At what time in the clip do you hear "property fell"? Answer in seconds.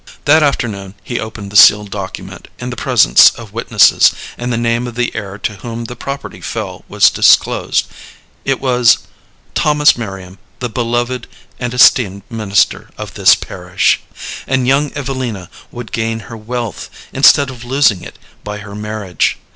5.95-6.83